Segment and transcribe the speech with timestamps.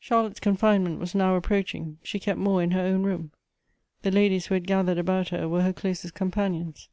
[0.00, 3.30] Charlotte's confinement was now approaching; she kept more in her own room.
[4.02, 6.88] The ladies who had gath ered about her were her closest companions.